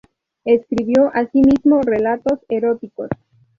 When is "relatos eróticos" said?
1.83-3.09